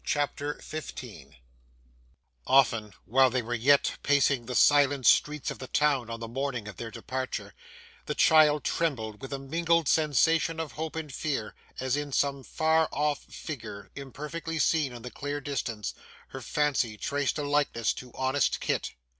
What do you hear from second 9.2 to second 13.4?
with a mingled sensation of hope and fear as in some far off